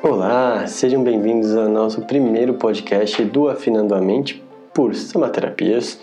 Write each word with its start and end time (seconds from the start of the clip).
Olá, 0.00 0.64
sejam 0.68 1.02
bem-vindos 1.02 1.56
ao 1.56 1.68
nosso 1.68 2.02
primeiro 2.02 2.54
podcast 2.54 3.24
do 3.24 3.48
Afinando 3.48 3.96
a 3.96 4.00
Mente 4.00 4.40
por 4.72 4.94
Samaterapias. 4.94 5.98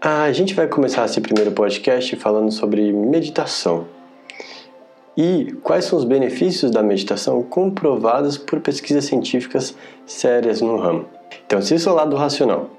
A 0.00 0.30
gente 0.30 0.54
vai 0.54 0.68
começar 0.68 1.06
esse 1.06 1.20
primeiro 1.20 1.50
podcast 1.50 2.14
falando 2.14 2.52
sobre 2.52 2.92
meditação 2.92 3.88
e 5.16 5.52
quais 5.60 5.86
são 5.86 5.98
os 5.98 6.04
benefícios 6.04 6.70
da 6.70 6.84
meditação 6.84 7.42
comprovados 7.42 8.38
por 8.38 8.60
pesquisas 8.60 9.06
científicas 9.06 9.76
sérias 10.06 10.60
no 10.60 10.76
ramo. 10.76 11.06
Então, 11.44 11.60
se 11.60 11.74
o 11.74 11.80
seu 11.80 11.92
lado 11.92 12.14
racional 12.14 12.70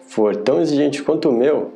for 0.00 0.34
tão 0.34 0.60
exigente 0.60 1.00
quanto 1.00 1.28
o 1.28 1.32
meu, 1.32 1.70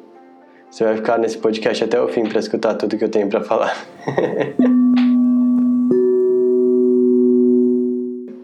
você 0.68 0.82
vai 0.82 0.96
ficar 0.96 1.16
nesse 1.16 1.38
podcast 1.38 1.84
até 1.84 2.00
o 2.00 2.08
fim 2.08 2.24
para 2.24 2.40
escutar 2.40 2.74
tudo 2.74 2.98
que 2.98 3.04
eu 3.04 3.08
tenho 3.08 3.28
para 3.28 3.40
falar. 3.40 3.86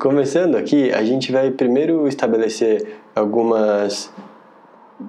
Começando 0.01 0.57
aqui, 0.57 0.91
a 0.93 1.05
gente 1.05 1.31
vai 1.31 1.51
primeiro 1.51 2.09
estabelecer 2.09 2.87
algumas 3.15 4.11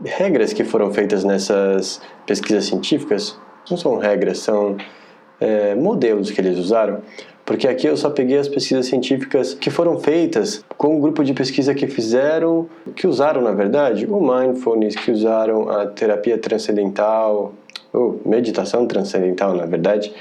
regras 0.03 0.51
que 0.51 0.65
foram 0.65 0.91
feitas 0.91 1.23
nessas 1.23 2.01
pesquisas 2.25 2.65
científicas. 2.65 3.39
Não 3.69 3.77
são 3.77 3.97
regras, 3.97 4.39
são 4.39 4.75
é, 5.39 5.75
modelos 5.75 6.29
que 6.29 6.41
eles 6.41 6.57
usaram, 6.57 6.99
porque 7.45 7.69
aqui 7.69 7.87
eu 7.87 7.95
só 7.95 8.09
peguei 8.09 8.37
as 8.37 8.49
pesquisas 8.49 8.85
científicas 8.87 9.53
que 9.53 9.69
foram 9.69 9.97
feitas 9.97 10.61
com 10.77 10.97
um 10.97 10.99
grupo 10.99 11.23
de 11.23 11.33
pesquisa 11.33 11.73
que 11.73 11.87
fizeram, 11.87 12.67
que 12.93 13.07
usaram 13.07 13.41
na 13.41 13.53
verdade 13.53 14.05
o 14.05 14.19
mindfulness, 14.19 14.97
que 14.97 15.09
usaram 15.09 15.69
a 15.69 15.85
terapia 15.85 16.37
transcendental, 16.37 17.53
ou 17.93 18.19
meditação 18.25 18.85
transcendental 18.85 19.55
na 19.55 19.65
verdade, 19.65 20.13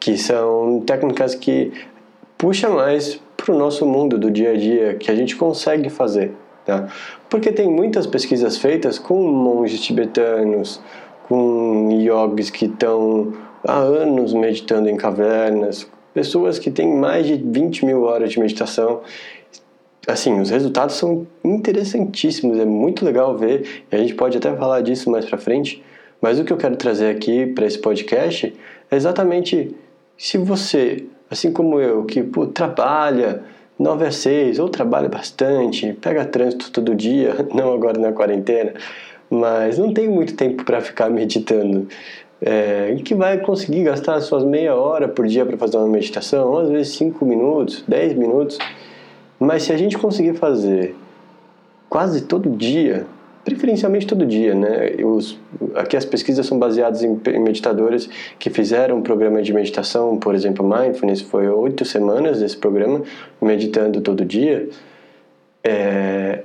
que 0.00 0.16
são 0.16 0.80
técnicas 0.80 1.34
que 1.34 1.70
puxam 2.38 2.76
mais 2.76 3.20
para 3.44 3.54
o 3.54 3.58
nosso 3.58 3.84
mundo 3.84 4.16
do 4.18 4.30
dia 4.30 4.52
a 4.52 4.56
dia 4.56 4.94
que 4.94 5.10
a 5.10 5.14
gente 5.14 5.34
consegue 5.36 5.90
fazer. 5.90 6.32
Tá? 6.64 6.88
Porque 7.28 7.50
tem 7.50 7.68
muitas 7.68 8.06
pesquisas 8.06 8.56
feitas 8.56 8.98
com 8.98 9.20
monges 9.20 9.80
tibetanos, 9.80 10.80
com 11.28 11.90
yogis 11.90 12.50
que 12.50 12.66
estão 12.66 13.32
há 13.66 13.78
anos 13.78 14.32
meditando 14.32 14.88
em 14.88 14.96
cavernas, 14.96 15.88
pessoas 16.14 16.58
que 16.58 16.70
têm 16.70 16.94
mais 16.94 17.26
de 17.26 17.34
20 17.34 17.84
mil 17.84 18.02
horas 18.02 18.30
de 18.30 18.38
meditação. 18.38 19.00
Assim, 20.06 20.40
os 20.40 20.50
resultados 20.50 20.96
são 20.96 21.26
interessantíssimos, 21.44 22.58
é 22.58 22.64
muito 22.64 23.04
legal 23.04 23.36
ver, 23.36 23.84
e 23.90 23.96
a 23.96 23.98
gente 23.98 24.14
pode 24.14 24.36
até 24.36 24.54
falar 24.54 24.80
disso 24.82 25.10
mais 25.10 25.24
para 25.24 25.38
frente. 25.38 25.82
Mas 26.20 26.38
o 26.38 26.44
que 26.44 26.52
eu 26.52 26.56
quero 26.56 26.76
trazer 26.76 27.10
aqui 27.10 27.46
para 27.46 27.66
esse 27.66 27.78
podcast 27.78 28.54
é 28.90 28.96
exatamente 28.96 29.74
se 30.16 30.38
você 30.38 31.04
assim 31.32 31.50
como 31.50 31.80
eu, 31.80 32.04
que 32.04 32.22
pô, 32.22 32.46
trabalha 32.46 33.42
9 33.78 34.06
a 34.06 34.12
6, 34.12 34.58
ou 34.58 34.68
trabalha 34.68 35.08
bastante, 35.08 35.92
pega 35.94 36.24
trânsito 36.24 36.70
todo 36.70 36.94
dia, 36.94 37.34
não 37.54 37.72
agora 37.72 37.98
na 37.98 38.12
quarentena, 38.12 38.74
mas 39.30 39.78
não 39.78 39.92
tem 39.92 40.08
muito 40.08 40.34
tempo 40.34 40.64
para 40.64 40.80
ficar 40.80 41.08
meditando. 41.10 41.88
É, 42.44 42.96
que 43.04 43.14
vai 43.14 43.38
conseguir 43.38 43.84
gastar 43.84 44.20
suas 44.20 44.44
meia 44.44 44.74
hora 44.74 45.06
por 45.06 45.26
dia 45.26 45.46
para 45.46 45.56
fazer 45.56 45.76
uma 45.76 45.86
meditação, 45.86 46.50
ou 46.50 46.58
às 46.60 46.68
vezes 46.68 46.94
5 46.96 47.24
minutos, 47.24 47.84
10 47.86 48.14
minutos. 48.14 48.58
Mas 49.38 49.62
se 49.62 49.72
a 49.72 49.76
gente 49.76 49.96
conseguir 49.96 50.34
fazer 50.34 50.94
quase 51.88 52.22
todo 52.22 52.50
dia, 52.50 53.06
preferencialmente 53.44 54.06
todo 54.06 54.24
dia, 54.24 54.54
né? 54.54 54.96
Os, 55.04 55.38
aqui 55.74 55.96
as 55.96 56.04
pesquisas 56.04 56.46
são 56.46 56.58
baseadas 56.58 57.02
em, 57.02 57.20
em 57.26 57.38
meditadores 57.40 58.08
que 58.38 58.50
fizeram 58.50 58.98
um 58.98 59.02
programa 59.02 59.42
de 59.42 59.52
meditação, 59.52 60.16
por 60.16 60.34
exemplo, 60.34 60.64
Mindfulness, 60.64 61.20
foi 61.22 61.48
oito 61.48 61.84
semanas 61.84 62.40
desse 62.40 62.56
programa, 62.56 63.02
meditando 63.40 64.00
todo 64.00 64.24
dia. 64.24 64.68
É, 65.64 66.42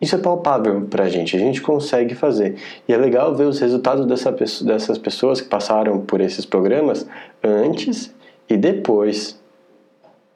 isso 0.00 0.16
é 0.16 0.18
palpável 0.18 0.82
para 0.82 1.04
a 1.04 1.08
gente, 1.08 1.36
a 1.36 1.38
gente 1.38 1.62
consegue 1.62 2.14
fazer. 2.14 2.56
E 2.88 2.92
é 2.92 2.96
legal 2.96 3.34
ver 3.36 3.44
os 3.44 3.60
resultados 3.60 4.04
dessa, 4.04 4.32
dessas 4.64 4.98
pessoas 4.98 5.40
que 5.40 5.48
passaram 5.48 6.00
por 6.00 6.20
esses 6.20 6.44
programas 6.44 7.06
antes 7.42 8.12
e 8.50 8.56
depois, 8.56 9.40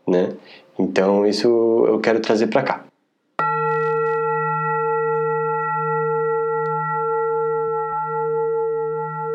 né? 0.06 0.30
Então, 0.78 1.26
isso 1.26 1.48
eu 1.88 1.98
quero 1.98 2.20
trazer 2.20 2.46
para 2.46 2.62
cá. 2.62 2.85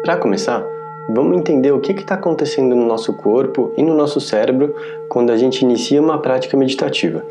Para 0.04 0.18
começar, 0.18 0.66
vamos 1.08 1.38
entender 1.38 1.72
o 1.72 1.80
que 1.80 1.92
está 1.92 2.16
acontecendo 2.16 2.76
no 2.76 2.88
nosso 2.88 3.14
corpo 3.14 3.72
e 3.78 3.84
no 3.84 3.94
nosso 3.94 4.20
cérebro 4.20 4.76
quando 5.08 5.30
a 5.30 5.38
gente 5.38 5.62
inicia 5.62 6.02
uma 6.02 6.18
prática 6.18 6.58
meditativa. 6.58 7.24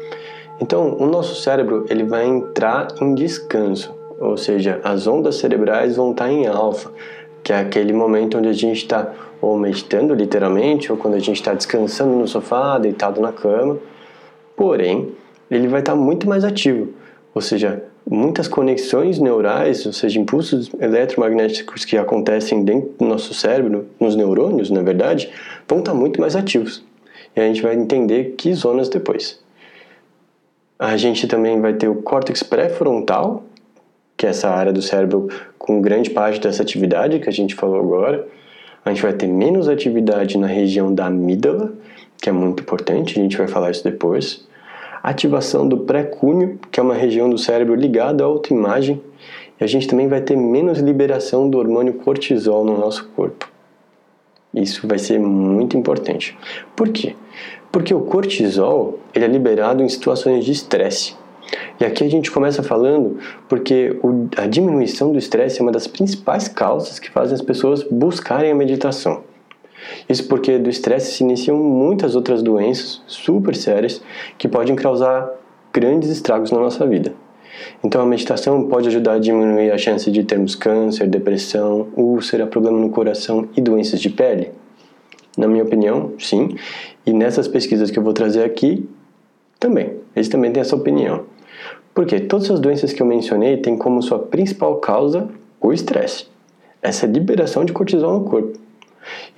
Então, 0.61 0.97
o 0.97 1.05
nosso 1.05 1.35
cérebro 1.35 1.85
ele 1.91 2.05
vai 2.05 2.25
entrar 2.25 2.87
em 3.01 3.13
descanso, 3.13 3.93
ou 4.21 4.37
seja, 4.37 4.81
as 4.85 5.09
ondas 5.09 5.35
cerebrais 5.37 5.97
vão 5.97 6.13
estar 6.13 6.27
tá 6.27 6.31
em 6.31 6.47
alfa, 6.47 6.93
que 7.43 7.53
é 7.53 7.59
aquele 7.59 7.93
momento 7.93 8.39
onde 8.39 8.49
a 8.49 8.53
gente 8.53 8.77
está 8.77 9.13
ou 9.41 9.59
meditando 9.59 10.15
literalmente, 10.15 10.93
ou 10.93 10.99
quando 10.99 11.15
a 11.15 11.19
gente 11.19 11.37
está 11.37 11.53
descansando 11.53 12.15
no 12.15 12.29
sofá, 12.29 12.79
deitado 12.79 13.21
na 13.21 13.33
cama. 13.33 13.79
Porém, 14.55 15.11
ele 15.51 15.67
vai 15.67 15.81
estar 15.81 15.93
tá 15.93 15.99
muito 15.99 16.29
mais 16.29 16.45
ativo, 16.45 16.93
ou 17.35 17.43
seja, 17.43 17.83
muitas 18.11 18.49
conexões 18.49 19.21
neurais, 19.21 19.87
ou 19.87 19.93
seja, 19.93 20.19
impulsos 20.19 20.69
eletromagnéticos 20.81 21.85
que 21.85 21.97
acontecem 21.97 22.65
dentro 22.65 22.91
do 22.99 23.05
nosso 23.05 23.33
cérebro, 23.33 23.87
nos 24.01 24.17
neurônios, 24.17 24.69
na 24.69 24.83
verdade, 24.83 25.31
vão 25.69 25.79
estar 25.79 25.95
muito 25.95 26.21
mais 26.21 26.35
ativos. 26.35 26.85
E 27.37 27.41
a 27.41 27.45
gente 27.45 27.63
vai 27.63 27.77
entender 27.77 28.35
que 28.37 28.53
zonas 28.53 28.89
depois. 28.89 29.41
A 30.77 30.97
gente 30.97 31.29
também 31.29 31.61
vai 31.61 31.75
ter 31.75 31.87
o 31.87 32.03
córtex 32.03 32.43
pré-frontal, 32.43 33.45
que 34.17 34.27
é 34.27 34.31
essa 34.31 34.51
área 34.51 34.73
do 34.73 34.83
cérebro 34.83 35.29
com 35.57 35.81
grande 35.81 36.11
parte 36.11 36.41
dessa 36.41 36.63
atividade 36.63 37.21
que 37.21 37.29
a 37.29 37.33
gente 37.33 37.55
falou 37.55 37.79
agora. 37.79 38.27
A 38.85 38.91
gente 38.91 39.03
vai 39.03 39.13
ter 39.13 39.29
menos 39.29 39.69
atividade 39.69 40.37
na 40.37 40.49
região 40.49 40.93
da 40.93 41.07
amígdala, 41.07 41.73
que 42.21 42.29
é 42.29 42.33
muito 42.33 42.65
importante, 42.65 43.21
a 43.21 43.23
gente 43.23 43.37
vai 43.37 43.47
falar 43.47 43.71
isso 43.71 43.85
depois 43.85 44.50
ativação 45.03 45.69
do 45.69 45.79
pré-cúneo, 45.79 46.59
que 46.71 46.79
é 46.79 46.83
uma 46.83 46.95
região 46.95 47.29
do 47.29 47.39
cérebro 47.39 47.75
ligada 47.75 48.25
à 48.25 48.27
autoimagem, 48.27 49.01
e 49.61 49.65
a 49.65 49.67
gente 49.67 49.87
também 49.87 50.09
vai 50.09 50.21
ter 50.21 50.37
menos 50.37 50.79
liberação 50.79 51.49
do 51.49 51.59
hormônio 51.59 51.95
cortisol 51.95 52.65
no 52.65 52.79
nosso 52.79 53.09
corpo. 53.17 53.49
Isso 54.55 54.87
vai 54.87 54.99
ser 54.99 55.19
muito 55.21 55.77
importante. 55.77 56.37
Por 56.75 56.89
quê? 56.89 57.15
Porque 57.71 57.95
o 57.95 58.01
cortisol 58.01 58.99
ele 59.15 59.25
é 59.25 59.29
liberado 59.29 59.83
em 59.83 59.89
situações 59.89 60.45
de 60.45 60.53
estresse. 60.53 61.15
E 61.79 61.85
aqui 61.85 62.05
a 62.05 62.11
gente 62.11 62.31
começa 62.31 62.63
falando 62.63 63.19
porque 63.49 63.97
a 64.37 64.47
diminuição 64.47 65.13
do 65.13 65.19
estresse 65.19 65.61
é 65.61 65.63
uma 65.63 65.73
das 65.73 65.87
principais 65.87 66.49
causas 66.49 66.99
que 66.99 67.11
fazem 67.11 67.35
as 67.35 67.43
pessoas 67.43 67.83
buscarem 67.85 68.51
a 68.51 68.55
meditação. 68.55 69.23
Isso 70.09 70.27
porque 70.29 70.59
do 70.59 70.69
estresse 70.69 71.13
se 71.13 71.25
iniciam 71.25 71.57
muitas 71.57 72.15
outras 72.15 72.43
doenças 72.43 73.03
super 73.07 73.55
sérias 73.55 74.03
que 74.37 74.49
podem 74.49 74.77
causar 74.77 75.31
grandes 75.73 76.11
estragos 76.11 76.51
na 76.51 76.59
nossa 76.59 76.87
vida. 76.87 77.15
Então 77.83 78.01
a 78.01 78.07
meditação 78.07 78.69
pode 78.69 78.89
ajudar 78.89 79.15
a 79.15 79.19
diminuir 79.19 79.71
a 79.71 79.79
chance 79.79 80.11
de 80.11 80.25
termos 80.25 80.55
câncer, 80.55 81.07
depressão, 81.07 81.89
úlcera, 81.97 82.47
problema 82.47 82.79
no 82.79 82.91
coração 82.91 83.49
e 83.57 83.61
doenças 83.61 84.01
de 84.01 84.11
pele? 84.11 84.51
Na 85.37 85.47
minha 85.47 85.63
opinião, 85.63 86.13
sim. 86.19 86.57
E 87.07 87.13
nessas 87.13 87.47
pesquisas 87.47 87.91
que 87.91 87.99
eu 87.99 88.03
vou 88.03 88.13
trazer 88.13 88.45
aqui, 88.45 88.89
também. 89.59 89.93
Eles 90.17 90.29
também 90.29 90.51
têm 90.51 90.63
essa 90.63 90.75
opinião. 90.75 91.25
Porque 91.95 92.19
todas 92.19 92.51
as 92.51 92.59
doenças 92.59 92.93
que 92.93 93.03
eu 93.03 93.07
mencionei 93.07 93.59
têm 93.59 93.77
como 93.77 94.03
sua 94.03 94.19
principal 94.19 94.77
causa 94.77 95.29
o 95.61 95.73
estresse. 95.73 96.27
Essa 96.81 97.07
liberação 97.07 97.65
de 97.65 97.73
cortisol 97.73 98.19
no 98.19 98.25
corpo 98.25 98.59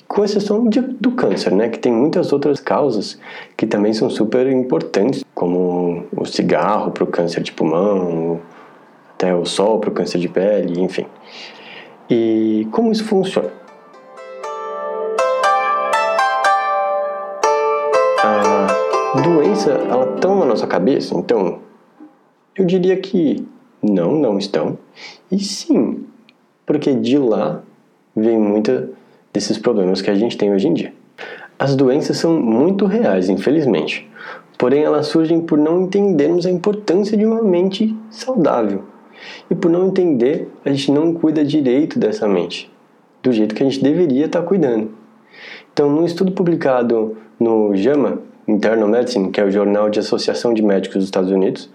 com 0.06 0.24
exceção 0.24 0.68
de, 0.68 0.80
do 0.80 1.12
câncer, 1.12 1.52
né, 1.52 1.68
que 1.68 1.78
tem 1.78 1.92
muitas 1.92 2.32
outras 2.32 2.60
causas 2.60 3.18
que 3.56 3.66
também 3.66 3.92
são 3.92 4.10
super 4.10 4.46
importantes, 4.46 5.24
como 5.34 6.04
o 6.14 6.26
cigarro 6.26 6.90
para 6.90 7.04
o 7.04 7.06
câncer 7.06 7.42
de 7.42 7.50
pulmão, 7.50 8.40
até 9.14 9.34
o 9.34 9.46
sol 9.46 9.78
para 9.78 9.88
o 9.88 9.92
câncer 9.92 10.18
de 10.18 10.28
pele, 10.28 10.80
enfim. 10.80 11.06
E 12.10 12.68
como 12.70 12.92
isso 12.92 13.04
funciona? 13.04 13.50
A 18.22 19.20
doença, 19.22 19.70
ela 19.70 20.14
está 20.14 20.28
na 20.28 20.44
nossa 20.44 20.66
cabeça, 20.66 21.14
então 21.14 21.60
eu 22.54 22.66
diria 22.66 22.96
que 22.96 23.46
não, 23.82 24.12
não 24.12 24.36
estão. 24.36 24.76
E 25.30 25.38
sim, 25.38 26.04
porque 26.66 26.94
de 26.94 27.16
lá 27.16 27.62
vem 28.14 28.38
muita 28.38 28.90
desses 29.32 29.58
problemas 29.58 30.02
que 30.02 30.10
a 30.10 30.14
gente 30.14 30.36
tem 30.36 30.52
hoje 30.52 30.68
em 30.68 30.74
dia. 30.74 30.92
As 31.58 31.76
doenças 31.76 32.16
são 32.16 32.40
muito 32.40 32.86
reais, 32.86 33.28
infelizmente, 33.28 34.10
porém 34.58 34.82
elas 34.82 35.06
surgem 35.06 35.40
por 35.40 35.58
não 35.58 35.82
entendermos 35.82 36.46
a 36.46 36.50
importância 36.50 37.16
de 37.16 37.24
uma 37.24 37.42
mente 37.42 37.96
saudável. 38.10 38.84
E 39.50 39.54
por 39.54 39.70
não 39.70 39.86
entender, 39.86 40.48
a 40.64 40.70
gente 40.70 40.90
não 40.90 41.14
cuida 41.14 41.44
direito 41.44 41.98
dessa 41.98 42.26
mente, 42.26 42.70
do 43.22 43.32
jeito 43.32 43.54
que 43.54 43.62
a 43.62 43.66
gente 43.66 43.82
deveria 43.82 44.26
estar 44.26 44.42
cuidando. 44.42 44.90
Então, 45.72 45.88
num 45.88 46.04
estudo 46.04 46.32
publicado 46.32 47.16
no 47.38 47.74
JAMA, 47.74 48.18
Internal 48.46 48.88
Medicine, 48.88 49.30
que 49.30 49.40
é 49.40 49.44
o 49.44 49.50
Jornal 49.50 49.88
de 49.88 50.00
Associação 50.00 50.52
de 50.52 50.62
Médicos 50.62 50.96
dos 50.96 51.04
Estados 51.04 51.30
Unidos, 51.30 51.70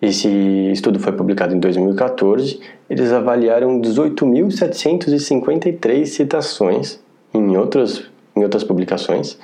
esse 0.00 0.28
estudo 0.72 1.00
foi 1.00 1.12
publicado 1.12 1.54
em 1.54 1.58
2014. 1.58 2.60
Eles 2.88 3.12
avaliaram 3.12 3.80
18.753 3.80 6.04
citações 6.04 7.00
em 7.32 7.56
outras, 7.56 8.04
em 8.36 8.42
outras 8.42 8.62
publicações 8.62 9.38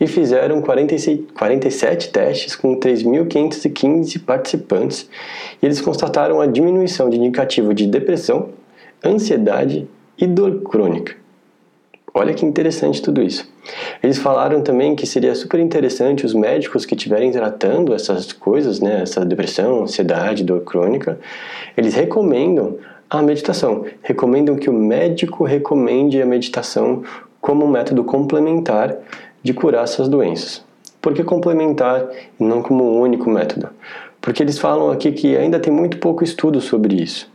e 0.00 0.06
fizeram 0.06 0.62
46, 0.62 1.22
47 1.34 2.10
testes 2.10 2.54
com 2.54 2.78
3.515 2.78 4.24
participantes. 4.24 5.10
E 5.60 5.66
eles 5.66 5.80
constataram 5.80 6.40
a 6.40 6.46
diminuição 6.46 7.10
de 7.10 7.18
indicativo 7.18 7.74
de 7.74 7.84
depressão, 7.86 8.50
ansiedade 9.04 9.88
e 10.16 10.24
dor 10.26 10.62
crônica. 10.62 11.25
Olha 12.18 12.32
que 12.32 12.46
interessante 12.46 13.02
tudo 13.02 13.22
isso. 13.22 13.46
Eles 14.02 14.16
falaram 14.16 14.62
também 14.62 14.96
que 14.96 15.06
seria 15.06 15.34
super 15.34 15.60
interessante 15.60 16.24
os 16.24 16.32
médicos 16.32 16.86
que 16.86 16.94
estiverem 16.94 17.30
tratando 17.30 17.92
essas 17.92 18.32
coisas, 18.32 18.80
né, 18.80 19.02
essa 19.02 19.22
depressão, 19.22 19.82
ansiedade, 19.82 20.42
dor 20.42 20.62
crônica, 20.62 21.20
eles 21.76 21.92
recomendam 21.92 22.78
a 23.10 23.20
meditação. 23.20 23.84
Recomendam 24.00 24.56
que 24.56 24.70
o 24.70 24.72
médico 24.72 25.44
recomende 25.44 26.22
a 26.22 26.24
meditação 26.24 27.02
como 27.38 27.66
um 27.66 27.70
método 27.70 28.02
complementar 28.02 28.96
de 29.42 29.52
curar 29.52 29.84
essas 29.84 30.08
doenças. 30.08 30.64
Por 31.02 31.12
que 31.12 31.22
complementar 31.22 32.08
e 32.40 32.42
não 32.42 32.62
como 32.62 32.82
um 32.82 32.98
único 32.98 33.28
método? 33.28 33.68
Porque 34.22 34.42
eles 34.42 34.58
falam 34.58 34.90
aqui 34.90 35.12
que 35.12 35.36
ainda 35.36 35.60
tem 35.60 35.70
muito 35.70 35.98
pouco 35.98 36.24
estudo 36.24 36.62
sobre 36.62 36.94
isso. 36.94 37.30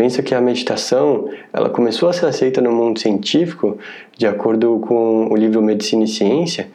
Pensa 0.00 0.22
que 0.22 0.34
a 0.34 0.40
meditação 0.40 1.28
ela 1.52 1.68
começou 1.68 2.08
a 2.08 2.12
ser 2.14 2.24
aceita 2.24 2.62
no 2.62 2.72
mundo 2.72 2.98
científico, 2.98 3.76
de 4.16 4.26
acordo 4.26 4.78
com 4.88 5.30
o 5.30 5.36
livro 5.36 5.60
Medicina 5.60 6.04
e 6.04 6.08
Ciência. 6.08 6.70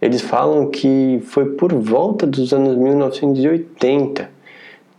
Eles 0.00 0.20
falam 0.20 0.70
que 0.70 1.20
foi 1.24 1.56
por 1.56 1.74
volta 1.74 2.24
dos 2.24 2.52
anos 2.52 2.76
1980. 2.76 4.30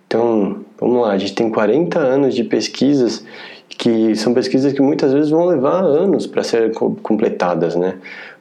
Então, 0.06 0.58
vamos 0.78 1.04
lá, 1.04 1.14
a 1.14 1.18
gente 1.18 1.34
tem 1.34 1.50
40 1.50 1.98
anos 1.98 2.36
de 2.36 2.44
pesquisas 2.44 3.26
que 3.70 4.14
são 4.14 4.34
pesquisas 4.34 4.74
que 4.74 4.82
muitas 4.82 5.14
vezes 5.14 5.30
vão 5.30 5.46
levar 5.46 5.82
anos 5.82 6.28
para 6.28 6.44
serem 6.44 6.74
completadas, 6.74 7.78
né? 7.78 7.96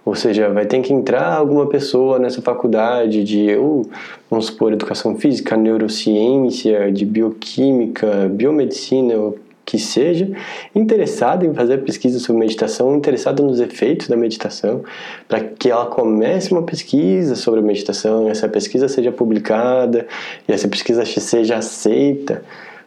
Ou 0.09 0.15
seja, 0.15 0.49
vai 0.49 0.65
ter 0.65 0.81
que 0.81 0.91
entrar 0.91 1.35
alguma 1.35 1.67
pessoa 1.67 2.19
nessa 2.19 2.41
faculdade 2.41 3.23
de, 3.23 3.55
uh, 3.57 3.87
vamos 4.31 4.47
supor, 4.47 4.73
educação 4.73 5.15
física, 5.17 5.55
neurociência, 5.55 6.91
de 6.91 7.05
bioquímica, 7.05 8.27
biomedicina, 8.31 9.19
o 9.19 9.39
que 9.67 9.79
seja, 9.79 10.31
interessada 10.75 11.45
em 11.45 11.53
fazer 11.53 11.85
pesquisa 11.85 12.19
sobre 12.19 12.41
meditação, 12.41 12.97
interessada 12.97 13.43
nos 13.43 13.61
efeitos 13.61 14.09
da 14.09 14.17
meditação, 14.17 14.83
para 15.29 15.41
que 15.41 15.71
ela 15.71 15.85
comece 15.85 16.53
uma 16.53 16.63
pesquisa 16.63 17.37
sobre 17.37 17.61
meditação, 17.61 18.31
essa 18.31 18.49
pesquisa 18.49 18.89
seja 18.89 19.13
publicada 19.13 20.07
e 20.49 20.53
essa 20.53 20.67
pesquisa 20.69 21.05
seja 21.05 21.59
aceita 21.59 22.43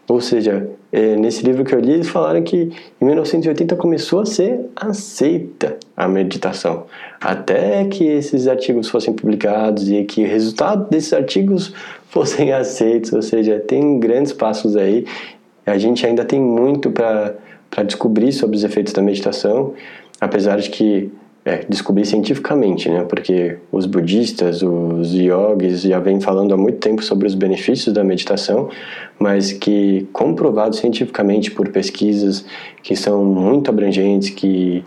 ou 0.07 0.19
seja, 0.19 0.69
é, 0.91 1.15
nesse 1.15 1.43
livro 1.43 1.63
que 1.63 1.73
eu 1.73 1.79
li, 1.79 1.93
eles 1.93 2.09
falaram 2.09 2.41
que 2.41 2.71
em 2.99 3.05
1980 3.05 3.75
começou 3.75 4.21
a 4.21 4.25
ser 4.25 4.59
aceita 4.75 5.77
a 5.95 6.07
meditação. 6.07 6.85
Até 7.19 7.85
que 7.85 8.05
esses 8.05 8.47
artigos 8.47 8.89
fossem 8.89 9.13
publicados 9.13 9.89
e 9.89 10.03
que 10.03 10.23
o 10.23 10.27
resultado 10.27 10.89
desses 10.89 11.13
artigos 11.13 11.73
fossem 12.09 12.51
aceitos. 12.51 13.13
Ou 13.13 13.21
seja, 13.21 13.59
tem 13.59 13.99
grandes 13.99 14.33
passos 14.33 14.75
aí. 14.75 15.05
A 15.65 15.77
gente 15.77 16.05
ainda 16.05 16.25
tem 16.25 16.41
muito 16.41 16.91
para 16.91 17.83
descobrir 17.85 18.33
sobre 18.33 18.57
os 18.57 18.63
efeitos 18.63 18.91
da 18.91 19.01
meditação, 19.01 19.73
apesar 20.19 20.59
de 20.59 20.69
que 20.69 21.09
é, 21.43 21.65
descobrir 21.67 22.05
cientificamente, 22.05 22.89
né? 22.89 23.03
Porque 23.03 23.57
os 23.71 23.85
budistas, 23.85 24.61
os 24.61 25.13
yogis 25.13 25.81
já 25.81 25.99
vêm 25.99 26.21
falando 26.21 26.53
há 26.53 26.57
muito 26.57 26.77
tempo 26.77 27.03
sobre 27.03 27.27
os 27.27 27.33
benefícios 27.33 27.93
da 27.93 28.03
meditação, 28.03 28.69
mas 29.17 29.51
que 29.51 30.07
comprovado 30.13 30.75
cientificamente 30.75 31.49
por 31.49 31.69
pesquisas 31.69 32.45
que 32.83 32.95
são 32.95 33.25
muito 33.25 33.69
abrangentes, 33.69 34.29
que 34.29 34.83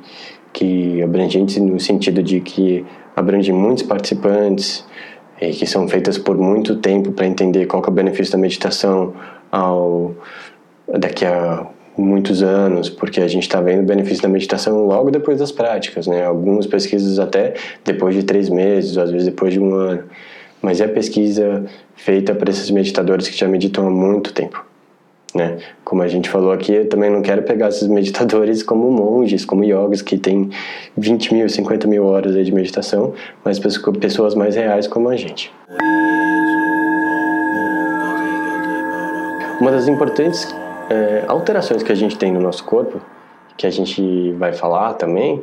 que 0.54 1.02
abrangentes 1.02 1.56
no 1.56 1.80
sentido 1.80 2.22
de 2.22 2.40
que 2.40 2.86
abrangem 3.16 3.52
muitos 3.52 3.82
participantes 3.82 4.86
e 5.40 5.50
que 5.50 5.66
são 5.66 5.88
feitas 5.88 6.16
por 6.16 6.38
muito 6.38 6.76
tempo 6.76 7.10
para 7.10 7.26
entender 7.26 7.66
qual 7.66 7.82
é 7.82 7.88
o 7.88 7.90
benefício 7.90 8.32
da 8.32 8.38
meditação 8.38 9.12
ao 9.50 10.14
daqui 10.86 11.24
a 11.24 11.66
muitos 11.96 12.42
anos, 12.42 12.88
porque 12.90 13.20
a 13.20 13.28
gente 13.28 13.44
está 13.44 13.60
vendo 13.60 13.82
o 13.82 13.86
benefício 13.86 14.22
da 14.22 14.28
meditação 14.28 14.86
logo 14.86 15.10
depois 15.10 15.38
das 15.38 15.52
práticas, 15.52 16.06
né? 16.06 16.24
Algumas 16.24 16.66
pesquisas 16.66 17.18
até 17.18 17.54
depois 17.84 18.14
de 18.14 18.22
três 18.22 18.48
meses, 18.48 18.98
às 18.98 19.10
vezes 19.10 19.26
depois 19.26 19.52
de 19.52 19.60
um 19.60 19.74
ano. 19.74 20.04
Mas 20.60 20.80
é 20.80 20.88
pesquisa 20.88 21.64
feita 21.94 22.34
para 22.34 22.50
esses 22.50 22.70
meditadores 22.70 23.28
que 23.28 23.36
já 23.36 23.46
meditam 23.46 23.86
há 23.86 23.90
muito 23.90 24.32
tempo. 24.32 24.64
Né? 25.34 25.58
Como 25.84 26.00
a 26.00 26.06
gente 26.06 26.30
falou 26.30 26.52
aqui, 26.52 26.72
eu 26.72 26.88
também 26.88 27.10
não 27.10 27.20
quero 27.20 27.42
pegar 27.42 27.68
esses 27.68 27.88
meditadores 27.88 28.62
como 28.62 28.90
monges, 28.90 29.44
como 29.44 29.64
yogis, 29.64 30.00
que 30.00 30.16
têm 30.16 30.48
20 30.96 31.34
mil, 31.34 31.48
50 31.48 31.88
mil 31.88 32.04
horas 32.04 32.34
de 32.46 32.52
meditação, 32.52 33.12
mas 33.44 33.58
pessoas 33.58 34.34
mais 34.34 34.54
reais 34.54 34.86
como 34.86 35.08
a 35.08 35.16
gente. 35.16 35.52
Uma 39.60 39.72
das 39.72 39.88
importantes 39.88 40.54
é, 40.90 41.24
alterações 41.26 41.82
que 41.82 41.92
a 41.92 41.94
gente 41.94 42.18
tem 42.18 42.32
no 42.32 42.40
nosso 42.40 42.64
corpo, 42.64 43.00
que 43.56 43.66
a 43.66 43.70
gente 43.70 44.32
vai 44.32 44.52
falar 44.52 44.94
também, 44.94 45.42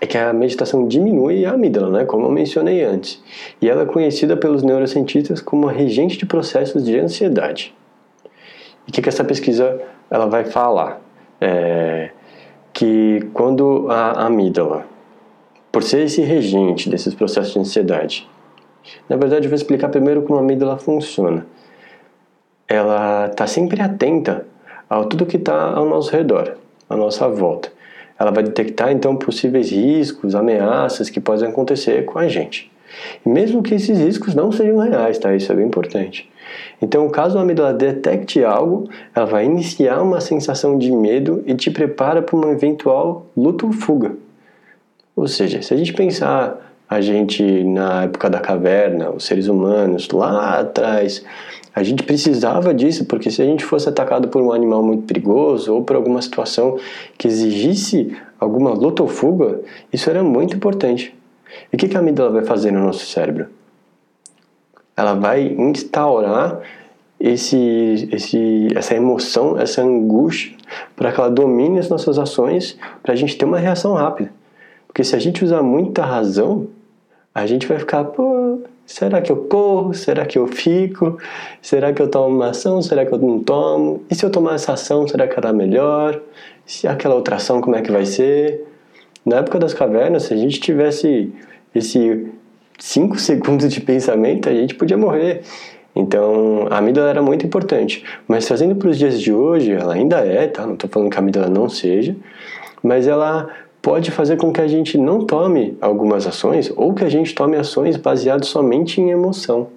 é 0.00 0.06
que 0.06 0.16
a 0.16 0.32
meditação 0.32 0.88
diminui 0.88 1.44
a 1.44 1.52
amígdala, 1.52 1.90
né, 1.90 2.04
como 2.04 2.26
eu 2.26 2.30
mencionei 2.30 2.82
antes. 2.82 3.22
E 3.60 3.68
ela 3.68 3.82
é 3.82 3.86
conhecida 3.86 4.36
pelos 4.36 4.62
neurocientistas 4.62 5.42
como 5.42 5.66
regente 5.66 6.16
de 6.16 6.24
processos 6.24 6.84
de 6.84 6.98
ansiedade. 6.98 7.74
E 8.86 8.90
o 8.90 8.92
que, 8.92 9.02
que 9.02 9.08
essa 9.08 9.24
pesquisa 9.24 9.78
ela 10.10 10.26
vai 10.26 10.44
falar? 10.44 11.00
É, 11.40 12.10
que 12.72 13.28
quando 13.34 13.88
a 13.90 14.26
amígdala, 14.26 14.86
por 15.70 15.82
ser 15.82 16.04
esse 16.04 16.22
regente 16.22 16.88
desses 16.88 17.14
processos 17.14 17.52
de 17.52 17.58
ansiedade, 17.58 18.28
na 19.08 19.16
verdade 19.16 19.44
eu 19.44 19.50
vou 19.50 19.56
explicar 19.56 19.88
primeiro 19.88 20.22
como 20.22 20.38
a 20.38 20.42
amígdala 20.42 20.78
funciona. 20.78 21.46
Ela 22.66 23.26
está 23.26 23.46
sempre 23.46 23.82
atenta 23.82 24.46
a 24.90 25.04
tudo 25.04 25.24
que 25.24 25.36
está 25.36 25.72
ao 25.72 25.86
nosso 25.86 26.10
redor, 26.10 26.56
à 26.88 26.96
nossa 26.96 27.28
volta. 27.28 27.72
Ela 28.18 28.32
vai 28.32 28.42
detectar 28.42 28.90
então 28.90 29.16
possíveis 29.16 29.70
riscos, 29.70 30.34
ameaças 30.34 31.08
que 31.08 31.20
podem 31.20 31.48
acontecer 31.48 32.04
com 32.04 32.18
a 32.18 32.28
gente. 32.28 32.70
E 33.24 33.28
mesmo 33.28 33.62
que 33.62 33.74
esses 33.74 33.98
riscos 33.98 34.34
não 34.34 34.50
sejam 34.50 34.78
reais, 34.78 35.16
tá? 35.16 35.34
Isso 35.34 35.50
é 35.52 35.54
bem 35.54 35.66
importante. 35.66 36.28
Então, 36.82 37.08
caso 37.08 37.38
a 37.38 37.42
amígdala 37.42 37.72
detecte 37.72 38.42
algo, 38.44 38.90
ela 39.14 39.24
vai 39.24 39.44
iniciar 39.44 40.02
uma 40.02 40.20
sensação 40.20 40.76
de 40.76 40.90
medo 40.90 41.42
e 41.46 41.54
te 41.54 41.70
prepara 41.70 42.20
para 42.20 42.36
uma 42.36 42.50
eventual 42.50 43.26
luta 43.36 43.64
ou 43.64 43.72
fuga. 43.72 44.16
Ou 45.14 45.28
seja, 45.28 45.62
se 45.62 45.72
a 45.72 45.76
gente 45.76 45.92
pensar 45.92 46.70
a 46.88 47.00
gente 47.00 47.62
na 47.62 48.02
época 48.02 48.28
da 48.28 48.40
caverna, 48.40 49.10
os 49.10 49.24
seres 49.24 49.46
humanos 49.46 50.08
lá 50.10 50.58
atrás, 50.58 51.24
a 51.74 51.82
gente 51.82 52.02
precisava 52.02 52.74
disso, 52.74 53.04
porque 53.04 53.30
se 53.30 53.40
a 53.40 53.44
gente 53.44 53.64
fosse 53.64 53.88
atacado 53.88 54.28
por 54.28 54.42
um 54.42 54.52
animal 54.52 54.82
muito 54.82 55.04
perigoso 55.04 55.74
ou 55.74 55.84
por 55.84 55.96
alguma 55.96 56.20
situação 56.20 56.78
que 57.16 57.28
exigisse 57.28 58.16
alguma 58.38 58.70
luta 58.70 59.02
ou 59.02 59.08
fuga, 59.08 59.60
isso 59.92 60.10
era 60.10 60.22
muito 60.22 60.56
importante. 60.56 61.14
E 61.72 61.76
o 61.76 61.78
que 61.78 61.96
a 61.96 62.00
amígdala 62.00 62.30
vai 62.30 62.44
fazer 62.44 62.72
no 62.72 62.80
nosso 62.80 63.06
cérebro? 63.06 63.46
Ela 64.96 65.14
vai 65.14 65.46
instaurar 65.46 66.60
esse, 67.18 68.08
esse, 68.10 68.68
essa 68.74 68.94
emoção, 68.94 69.58
essa 69.58 69.82
angústia, 69.82 70.56
para 70.96 71.12
que 71.12 71.20
ela 71.20 71.30
domine 71.30 71.78
as 71.78 71.88
nossas 71.88 72.18
ações, 72.18 72.78
para 73.02 73.12
a 73.12 73.16
gente 73.16 73.36
ter 73.36 73.44
uma 73.44 73.58
reação 73.58 73.94
rápida. 73.94 74.32
Porque 74.86 75.04
se 75.04 75.14
a 75.14 75.18
gente 75.18 75.44
usar 75.44 75.62
muita 75.62 76.04
razão, 76.04 76.66
a 77.34 77.46
gente 77.46 77.66
vai 77.66 77.78
ficar, 77.78 78.04
pô, 78.04 78.39
será 78.90 79.20
que 79.20 79.30
eu 79.30 79.36
corro? 79.44 79.94
Será 79.94 80.26
que 80.26 80.36
eu 80.36 80.48
fico? 80.48 81.16
Será 81.62 81.92
que 81.92 82.02
eu 82.02 82.08
tomo 82.08 82.34
uma 82.34 82.50
ação? 82.50 82.82
Será 82.82 83.06
que 83.06 83.12
eu 83.12 83.18
não 83.18 83.38
tomo? 83.38 84.02
E 84.10 84.14
se 84.16 84.24
eu 84.24 84.30
tomar 84.30 84.56
essa 84.56 84.72
ação, 84.72 85.06
será 85.06 85.28
que 85.28 85.38
ela 85.38 85.50
é 85.50 85.52
melhor? 85.52 86.20
Se 86.66 86.88
aquela 86.88 87.14
outra 87.14 87.36
ação, 87.36 87.60
como 87.60 87.76
é 87.76 87.82
que 87.82 87.92
vai 87.92 88.04
ser? 88.04 88.66
Na 89.24 89.36
época 89.36 89.60
das 89.60 89.72
cavernas, 89.72 90.24
se 90.24 90.34
a 90.34 90.36
gente 90.36 90.58
tivesse 90.60 91.32
esse 91.72 92.26
5 92.78 93.16
segundos 93.20 93.72
de 93.72 93.80
pensamento, 93.80 94.48
a 94.48 94.52
gente 94.52 94.74
podia 94.74 94.96
morrer. 94.96 95.42
Então, 95.94 96.66
a 96.68 96.78
amígdala 96.78 97.10
era 97.10 97.22
muito 97.22 97.46
importante. 97.46 98.04
Mas 98.26 98.46
trazendo 98.46 98.74
para 98.74 98.88
os 98.88 98.98
dias 98.98 99.20
de 99.20 99.32
hoje, 99.32 99.70
ela 99.70 99.94
ainda 99.94 100.18
é, 100.18 100.48
tá? 100.48 100.66
Não 100.66 100.74
estou 100.74 100.90
falando 100.90 101.10
que 101.10 101.16
a 101.16 101.20
amígdala 101.20 101.48
não 101.48 101.68
seja, 101.68 102.16
mas 102.82 103.06
ela 103.06 103.48
pode 103.82 104.10
fazer 104.10 104.36
com 104.36 104.52
que 104.52 104.60
a 104.60 104.68
gente 104.68 104.98
não 104.98 105.24
tome 105.24 105.76
algumas 105.80 106.26
ações 106.26 106.72
ou 106.76 106.94
que 106.94 107.04
a 107.04 107.08
gente 107.08 107.34
tome 107.34 107.56
ações 107.56 107.96
baseadas 107.96 108.48
somente 108.48 109.00
em 109.00 109.10
emoção. 109.10 109.68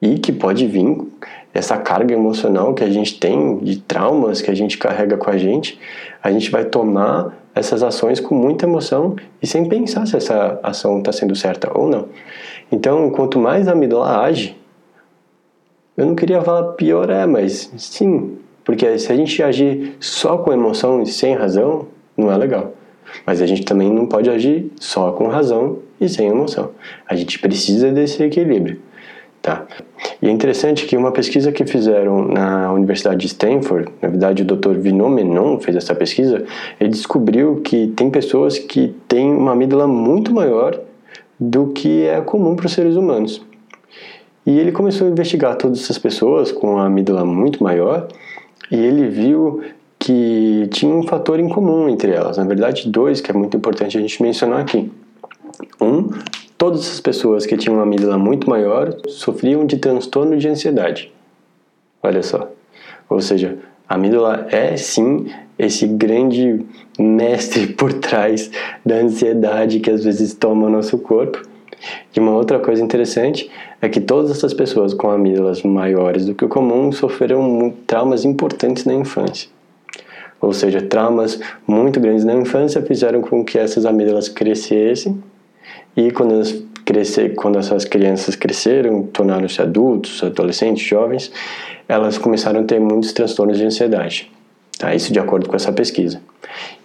E 0.00 0.18
que 0.18 0.32
pode 0.32 0.66
vir 0.66 0.96
essa 1.52 1.76
carga 1.76 2.14
emocional 2.14 2.72
que 2.72 2.84
a 2.84 2.90
gente 2.90 3.18
tem 3.18 3.58
de 3.58 3.80
traumas 3.80 4.40
que 4.40 4.50
a 4.50 4.54
gente 4.54 4.78
carrega 4.78 5.16
com 5.16 5.28
a 5.28 5.36
gente, 5.36 5.78
a 6.22 6.30
gente 6.30 6.50
vai 6.50 6.64
tomar 6.64 7.36
essas 7.54 7.82
ações 7.82 8.20
com 8.20 8.34
muita 8.34 8.64
emoção 8.64 9.16
e 9.42 9.46
sem 9.46 9.68
pensar 9.68 10.06
se 10.06 10.16
essa 10.16 10.60
ação 10.62 10.98
está 10.98 11.12
sendo 11.12 11.34
certa 11.34 11.76
ou 11.76 11.88
não. 11.88 12.06
Então, 12.70 13.10
quanto 13.10 13.38
mais 13.38 13.66
a 13.66 13.72
amígdala 13.72 14.20
age, 14.20 14.56
eu 15.96 16.06
não 16.06 16.14
queria 16.14 16.40
falar 16.40 16.74
pior 16.74 17.10
é, 17.10 17.26
mas 17.26 17.72
sim, 17.76 18.38
porque 18.64 18.98
se 18.98 19.12
a 19.12 19.16
gente 19.16 19.42
agir 19.42 19.96
só 19.98 20.38
com 20.38 20.52
emoção 20.52 21.02
e 21.02 21.06
sem 21.06 21.34
razão, 21.34 21.88
não 22.16 22.30
é 22.30 22.36
legal. 22.36 22.72
Mas 23.26 23.42
a 23.42 23.46
gente 23.46 23.64
também 23.64 23.92
não 23.92 24.06
pode 24.06 24.30
agir 24.30 24.70
só 24.80 25.12
com 25.12 25.28
razão 25.28 25.78
e 26.00 26.08
sem 26.08 26.28
emoção. 26.28 26.70
A 27.06 27.14
gente 27.14 27.38
precisa 27.38 27.90
desse 27.90 28.22
equilíbrio. 28.22 28.80
Tá. 29.40 29.66
E 30.20 30.26
é 30.26 30.30
interessante 30.30 30.84
que 30.84 30.96
uma 30.96 31.12
pesquisa 31.12 31.52
que 31.52 31.64
fizeram 31.64 32.26
na 32.26 32.72
Universidade 32.72 33.20
de 33.20 33.28
Stanford, 33.28 33.88
na 34.02 34.08
verdade 34.08 34.42
o 34.42 34.44
Dr. 34.44 34.72
Vinod 34.72 35.14
Menon 35.14 35.60
fez 35.60 35.76
essa 35.76 35.94
pesquisa, 35.94 36.44
ele 36.80 36.90
descobriu 36.90 37.60
que 37.62 37.86
tem 37.88 38.10
pessoas 38.10 38.58
que 38.58 38.94
têm 39.06 39.30
uma 39.30 39.52
amígdala 39.52 39.86
muito 39.86 40.34
maior 40.34 40.78
do 41.38 41.68
que 41.68 42.04
é 42.04 42.20
comum 42.20 42.56
para 42.56 42.66
os 42.66 42.72
seres 42.72 42.96
humanos. 42.96 43.40
E 44.44 44.58
ele 44.58 44.72
começou 44.72 45.06
a 45.06 45.10
investigar 45.10 45.56
todas 45.56 45.80
essas 45.80 45.98
pessoas 45.98 46.50
com 46.50 46.78
a 46.78 46.86
amígdala 46.86 47.24
muito 47.24 47.62
maior 47.62 48.08
e 48.70 48.76
ele 48.76 49.08
viu 49.08 49.62
que 50.08 50.66
tinha 50.70 50.94
um 50.94 51.02
fator 51.02 51.38
em 51.38 51.50
comum 51.50 51.86
entre 51.86 52.12
elas. 52.12 52.38
Na 52.38 52.44
verdade, 52.44 52.88
dois 52.88 53.20
que 53.20 53.30
é 53.30 53.34
muito 53.34 53.58
importante 53.58 53.98
a 53.98 54.00
gente 54.00 54.22
mencionar 54.22 54.60
aqui. 54.60 54.90
Um, 55.78 56.08
todas 56.56 56.80
as 56.90 56.98
pessoas 56.98 57.44
que 57.44 57.58
tinham 57.58 57.74
uma 57.74 57.82
amígdala 57.82 58.16
muito 58.16 58.48
maior 58.48 58.96
sofriam 59.06 59.66
de 59.66 59.76
transtorno 59.76 60.38
de 60.38 60.48
ansiedade. 60.48 61.12
Olha 62.02 62.22
só. 62.22 62.50
Ou 63.10 63.20
seja, 63.20 63.58
a 63.86 63.96
amígdala 63.96 64.46
é 64.50 64.78
sim 64.78 65.26
esse 65.58 65.86
grande 65.86 66.64
mestre 66.98 67.66
por 67.76 67.92
trás 67.92 68.50
da 68.86 68.94
ansiedade 68.94 69.78
que 69.78 69.90
às 69.90 70.04
vezes 70.04 70.32
toma 70.32 70.68
o 70.68 70.70
nosso 70.70 70.96
corpo. 70.96 71.42
E 72.16 72.18
uma 72.18 72.32
outra 72.32 72.58
coisa 72.58 72.82
interessante 72.82 73.50
é 73.82 73.90
que 73.90 74.00
todas 74.00 74.30
essas 74.30 74.54
pessoas 74.54 74.94
com 74.94 75.10
amígdalas 75.10 75.62
maiores 75.62 76.24
do 76.24 76.34
que 76.34 76.46
o 76.46 76.48
comum 76.48 76.90
sofreram 76.92 77.74
traumas 77.86 78.24
importantes 78.24 78.86
na 78.86 78.94
infância. 78.94 79.57
Ou 80.40 80.52
seja, 80.52 80.80
traumas 80.80 81.40
muito 81.66 81.98
grandes 81.98 82.24
na 82.24 82.34
infância 82.34 82.80
fizeram 82.82 83.20
com 83.20 83.44
que 83.44 83.58
essas 83.58 83.84
amígdalas 83.84 84.28
crescessem 84.28 85.22
e 85.96 86.10
quando 86.10 86.34
elas 86.34 86.62
crescer, 86.84 87.34
quando 87.34 87.58
essas 87.58 87.84
crianças 87.84 88.34
cresceram, 88.34 89.02
tornaram-se 89.02 89.60
adultos, 89.60 90.22
adolescentes, 90.22 90.86
jovens, 90.86 91.30
elas 91.86 92.16
começaram 92.16 92.60
a 92.60 92.64
ter 92.64 92.80
muitos 92.80 93.12
transtornos 93.12 93.58
de 93.58 93.64
ansiedade. 93.64 94.30
Tá? 94.78 94.94
Isso 94.94 95.12
de 95.12 95.18
acordo 95.18 95.48
com 95.48 95.56
essa 95.56 95.70
pesquisa. 95.70 96.22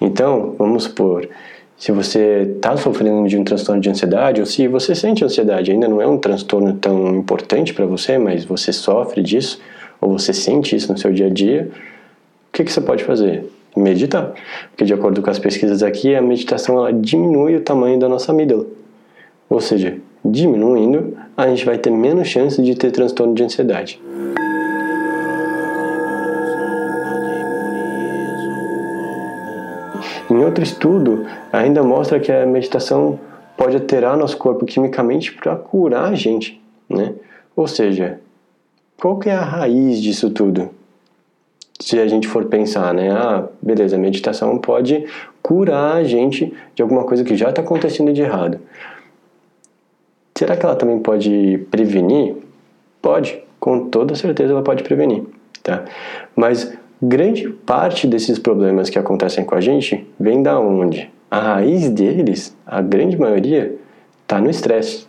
Então, 0.01 0.55
vamos 0.57 0.83
supor, 0.83 1.29
se 1.77 1.91
você 1.91 2.53
está 2.55 2.75
sofrendo 2.75 3.27
de 3.27 3.37
um 3.37 3.43
transtorno 3.43 3.81
de 3.81 3.89
ansiedade, 3.89 4.41
ou 4.41 4.45
se 4.45 4.67
você 4.67 4.93
sente 4.93 5.23
ansiedade, 5.23 5.71
ainda 5.71 5.87
não 5.87 6.01
é 6.01 6.07
um 6.07 6.17
transtorno 6.17 6.73
tão 6.73 7.15
importante 7.15 7.73
para 7.73 7.85
você, 7.85 8.17
mas 8.17 8.43
você 8.43 8.73
sofre 8.73 9.21
disso, 9.21 9.61
ou 10.01 10.17
você 10.17 10.33
sente 10.33 10.75
isso 10.75 10.91
no 10.91 10.97
seu 10.97 11.13
dia 11.13 11.27
a 11.27 11.29
dia, 11.29 11.69
que, 12.53 12.63
que 12.63 12.71
você 12.71 12.79
pode 12.79 13.03
fazer? 13.03 13.51
Meditar. 13.75 14.31
Porque 14.69 14.85
de 14.85 14.93
acordo 14.93 15.21
com 15.21 15.29
as 15.29 15.39
pesquisas 15.39 15.81
aqui, 15.81 16.15
a 16.15 16.21
meditação 16.21 16.77
ela 16.77 16.93
diminui 16.93 17.55
o 17.55 17.61
tamanho 17.61 17.99
da 17.99 18.07
nossa 18.07 18.31
amígdala. 18.31 18.67
Ou 19.49 19.59
seja, 19.59 19.97
diminuindo, 20.23 21.17
a 21.35 21.47
gente 21.47 21.65
vai 21.65 21.79
ter 21.79 21.89
menos 21.89 22.27
chance 22.27 22.61
de 22.61 22.75
ter 22.75 22.91
transtorno 22.91 23.33
de 23.33 23.43
ansiedade. 23.43 23.99
Em 30.29 30.37
outro 30.37 30.63
estudo, 30.63 31.25
ainda 31.51 31.83
mostra 31.83 32.19
que 32.19 32.31
a 32.31 32.45
meditação 32.45 33.19
pode 33.57 33.75
alterar 33.75 34.15
nosso 34.15 34.37
corpo 34.37 34.65
quimicamente 34.65 35.33
para 35.33 35.55
curar 35.55 36.11
a 36.11 36.15
gente, 36.15 36.61
né? 36.87 37.13
Ou 37.55 37.67
seja, 37.67 38.19
qual 38.97 39.17
que 39.17 39.29
é 39.29 39.33
a 39.33 39.43
raiz 39.43 40.01
disso 40.01 40.29
tudo? 40.29 40.69
Se 41.79 41.99
a 41.99 42.07
gente 42.07 42.27
for 42.27 42.45
pensar, 42.45 42.93
né? 42.93 43.11
Ah, 43.11 43.47
beleza, 43.61 43.95
a 43.95 43.99
meditação 43.99 44.57
pode 44.57 45.05
curar 45.41 45.97
a 45.97 46.03
gente 46.03 46.53
de 46.73 46.81
alguma 46.81 47.03
coisa 47.03 47.23
que 47.23 47.35
já 47.35 47.49
está 47.49 47.61
acontecendo 47.61 48.13
de 48.13 48.21
errado. 48.21 48.59
Será 50.35 50.55
que 50.55 50.65
ela 50.65 50.75
também 50.75 50.99
pode 50.99 51.65
prevenir? 51.69 52.35
Pode, 53.01 53.43
com 53.59 53.89
toda 53.89 54.15
certeza 54.15 54.53
ela 54.53 54.63
pode 54.63 54.83
prevenir, 54.83 55.23
tá? 55.61 55.83
Mas 56.35 56.73
grande 57.01 57.49
parte 57.49 58.07
desses 58.07 58.39
problemas 58.39 58.89
que 58.89 58.97
acontecem 58.97 59.43
com 59.43 59.55
a 59.55 59.61
gente 59.61 60.07
vem 60.19 60.41
da 60.41 60.59
onde? 60.59 61.11
A 61.29 61.39
raiz 61.39 61.89
deles, 61.89 62.55
a 62.65 62.81
grande 62.81 63.17
maioria, 63.17 63.75
está 64.21 64.39
no 64.39 64.49
estresse. 64.49 65.05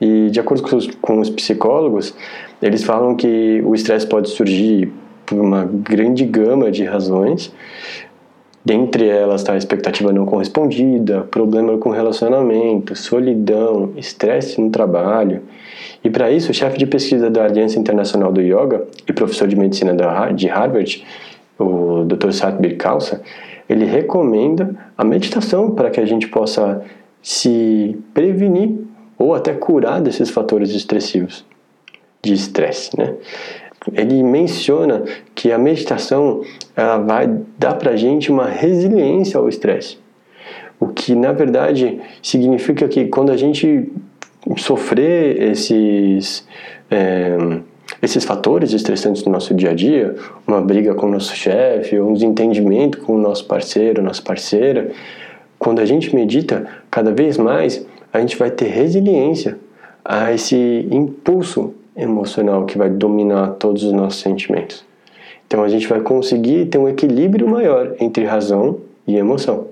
E 0.00 0.28
de 0.30 0.40
acordo 0.40 0.62
com 0.62 0.76
os, 0.76 0.86
com 1.00 1.20
os 1.20 1.30
psicólogos, 1.30 2.14
eles 2.60 2.82
falam 2.82 3.14
que 3.14 3.62
o 3.64 3.74
estresse 3.74 4.06
pode 4.06 4.28
surgir 4.28 4.92
por 5.26 5.38
uma 5.38 5.64
grande 5.64 6.24
gama 6.24 6.70
de 6.70 6.84
razões, 6.84 7.52
Dentre 8.66 9.06
elas 9.06 9.42
está 9.42 9.52
a 9.52 9.56
expectativa 9.56 10.12
não 10.12 10.26
correspondida, 10.26 11.20
problema 11.30 11.78
com 11.78 11.90
relacionamento, 11.90 12.96
solidão, 12.96 13.92
estresse 13.96 14.60
no 14.60 14.70
trabalho. 14.70 15.42
E 16.02 16.10
para 16.10 16.32
isso, 16.32 16.50
o 16.50 16.54
chefe 16.54 16.76
de 16.76 16.84
pesquisa 16.84 17.30
da 17.30 17.44
Aliança 17.44 17.78
Internacional 17.78 18.32
do 18.32 18.40
Yoga 18.40 18.84
e 19.08 19.12
professor 19.12 19.46
de 19.46 19.54
medicina 19.54 19.94
de 20.34 20.48
Harvard, 20.48 21.06
o 21.56 22.02
Dr. 22.02 22.32
Satbir 22.32 22.76
Khalsa, 22.76 23.22
ele 23.68 23.84
recomenda 23.84 24.74
a 24.98 25.04
meditação 25.04 25.70
para 25.70 25.88
que 25.88 26.00
a 26.00 26.04
gente 26.04 26.26
possa 26.26 26.82
se 27.22 27.96
prevenir 28.12 28.80
ou 29.16 29.32
até 29.32 29.52
curar 29.52 30.00
desses 30.00 30.28
fatores 30.28 30.70
estressivos 30.70 31.44
de 32.20 32.34
estresse, 32.34 32.98
né? 32.98 33.14
Ele 33.92 34.22
menciona 34.22 35.04
que 35.34 35.52
a 35.52 35.58
meditação 35.58 36.42
ela 36.74 36.98
vai 36.98 37.30
dar 37.58 37.74
para 37.74 37.92
a 37.92 37.96
gente 37.96 38.30
uma 38.30 38.46
resiliência 38.46 39.38
ao 39.38 39.48
estresse. 39.48 39.98
O 40.78 40.88
que, 40.88 41.14
na 41.14 41.32
verdade, 41.32 42.00
significa 42.22 42.86
que 42.88 43.06
quando 43.06 43.30
a 43.30 43.36
gente 43.36 43.90
sofrer 44.56 45.40
esses, 45.42 46.46
é, 46.90 47.36
esses 48.02 48.24
fatores 48.24 48.72
estressantes 48.72 49.24
no 49.24 49.32
nosso 49.32 49.54
dia 49.54 49.70
a 49.70 49.74
dia, 49.74 50.14
uma 50.46 50.60
briga 50.60 50.94
com 50.94 51.06
o 51.06 51.10
nosso 51.10 51.34
chefe, 51.34 51.98
um 51.98 52.12
desentendimento 52.12 52.98
com 52.98 53.14
o 53.14 53.18
nosso 53.18 53.46
parceiro, 53.46 54.02
nossa 54.02 54.22
parceira, 54.22 54.90
quando 55.58 55.80
a 55.80 55.86
gente 55.86 56.14
medita, 56.14 56.66
cada 56.90 57.10
vez 57.10 57.38
mais 57.38 57.86
a 58.12 58.20
gente 58.20 58.36
vai 58.36 58.50
ter 58.50 58.66
resiliência 58.66 59.58
a 60.04 60.32
esse 60.32 60.86
impulso 60.90 61.74
emocional 61.96 62.64
que 62.66 62.76
vai 62.76 62.90
dominar 62.90 63.54
todos 63.58 63.82
os 63.82 63.92
nossos 63.92 64.20
sentimentos. 64.20 64.84
Então 65.46 65.62
a 65.62 65.68
gente 65.68 65.86
vai 65.86 66.00
conseguir 66.00 66.66
ter 66.66 66.78
um 66.78 66.88
equilíbrio 66.88 67.48
maior 67.48 67.94
entre 68.00 68.24
razão 68.24 68.78
e 69.06 69.16
emoção. 69.16 69.68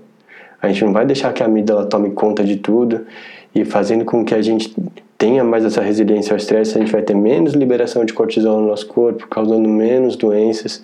A 0.62 0.69
gente 0.69 0.85
não 0.85 0.93
vai 0.93 1.04
deixar 1.04 1.33
que 1.33 1.43
a 1.43 1.47
amígdala 1.47 1.87
tome 1.87 2.11
conta 2.11 2.43
de 2.43 2.57
tudo 2.57 3.07
e 3.54 3.64
fazendo 3.64 4.04
com 4.04 4.25
que 4.25 4.35
a 4.35 4.40
gente 4.40 4.75
tenha 5.19 5.45
mais 5.45 5.64
essa 5.64 5.81
resiliência 5.81 6.33
ao 6.33 6.37
estresse, 6.37 6.76
a 6.76 6.81
gente 6.81 6.90
vai 6.90 7.02
ter 7.02 7.14
menos 7.14 7.54
liberação 7.54 8.04
de 8.04 8.12
cortisol 8.12 8.61
no 8.61 8.69
nosso 8.69 8.87
corpo, 8.87 9.28
causando 9.28 9.69
menos 9.69 10.16
doenças. 10.16 10.83